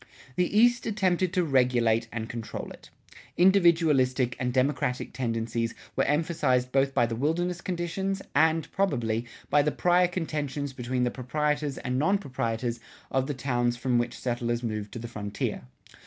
[0.35, 2.89] The East attempted to regulate and control it.
[3.37, 9.71] Individualistic and democratic tendencies were emphasized both by the wilderness conditions and, probably, by the
[9.71, 12.79] prior contentions between the proprietors and non proprietors
[13.11, 15.67] of the towns from which settlers moved to the frontier.